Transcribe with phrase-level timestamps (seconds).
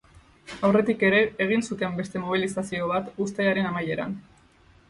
[0.69, 4.21] Aurretik ere egin zuten beste mobilizazio bat uztailaren amaieran.